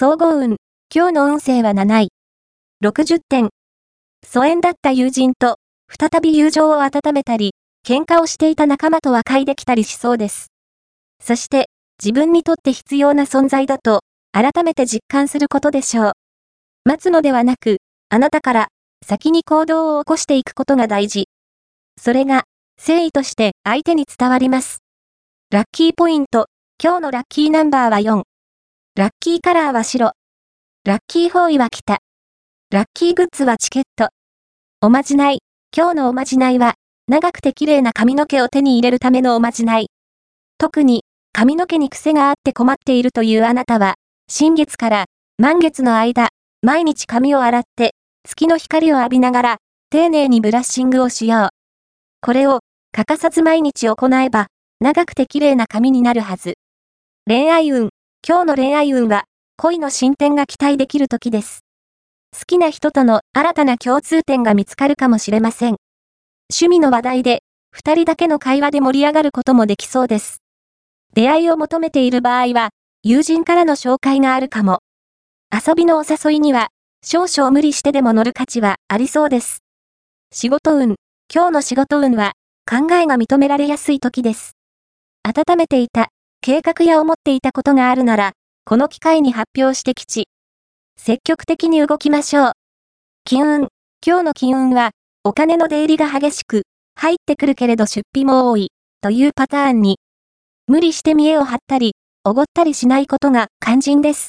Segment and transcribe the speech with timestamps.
[0.00, 0.58] 総合運。
[0.94, 2.08] 今日の運勢は7位。
[2.84, 3.48] 60点。
[4.24, 5.56] 疎遠だった友人と、
[5.88, 7.50] 再び友情を温めたり、
[7.84, 10.52] 喧嘩をしていた仲間と和解できたりしそうです。
[11.20, 11.68] そして、
[12.00, 16.12] 自分にとって必要な存在だと、改めて実感することでしょう。
[16.84, 17.78] 待つのではなく、
[18.08, 18.68] あなたから、
[19.04, 21.24] 先に行動を起こしていくことが大事。
[22.00, 22.44] それが、
[22.80, 24.78] 誠意として相手に伝わります。
[25.50, 26.46] ラッキーポイント。
[26.80, 28.27] 今日のラッキーナンバーは4。
[28.98, 30.10] ラッキーカラーは白。
[30.84, 32.00] ラッキーフォーイは北。
[32.72, 34.08] ラッキーグッズはチケット。
[34.80, 35.38] おまじない。
[35.72, 36.74] 今日のおまじないは、
[37.06, 39.86] 長くて綺麗な髪の毛を手に入れるためのおまじない。
[40.58, 43.94] 特に、髪の毛に癖があって困っているというあなたは、
[44.28, 45.04] 新月から
[45.38, 46.30] 満月の間、
[46.62, 47.94] 毎日髪を洗って、
[48.24, 49.56] 月の光を浴びながら、
[49.90, 51.48] 丁寧にブラッシングをしよう。
[52.20, 54.48] これを、欠かさず毎日行えば、
[54.80, 56.54] 長くて綺麗な髪になるはず。
[57.28, 57.90] 恋愛運。
[58.26, 59.24] 今日の恋愛運は、
[59.56, 61.60] 恋の進展が期待できる時です。
[62.38, 65.76] 好きな人との新たな共通点が見つかるかもしれません。
[66.50, 70.42] 趣味の話題で、二人だけの会話で盛り上がることもできそうです。
[71.14, 72.70] 出会いを求めている場合は、
[73.02, 74.80] 友人からの紹介があるかも。
[75.50, 76.68] 遊びのお誘いには、
[77.02, 79.62] 少々無理してでも乗る価値はありそうです。
[80.32, 80.96] 仕事運。
[81.32, 82.32] 今日の仕事運は、
[82.68, 84.52] 考えが認められやすい時です。
[85.22, 86.08] 温めていた、
[86.40, 88.32] 計画や思っていたことがあるなら、
[88.64, 90.28] この機会に発表してきち。
[90.96, 92.52] 積極的に動きましょう。
[93.24, 93.68] 金運。
[94.06, 94.90] 今日の金運は、
[95.24, 96.62] お金の出入りが激しく、
[96.94, 99.98] 入ってくるけれど出費も多い、というパターンに、
[100.66, 101.94] 無理して見栄を張ったり、
[102.24, 104.26] おごったりしないことが肝心です。